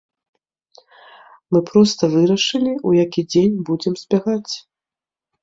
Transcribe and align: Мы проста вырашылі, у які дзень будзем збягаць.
Мы 1.55 1.59
проста 1.69 2.03
вырашылі, 2.15 2.73
у 2.93 2.95
які 3.03 3.21
дзень 3.31 3.61
будзем 3.71 3.93
збягаць. 4.03 4.53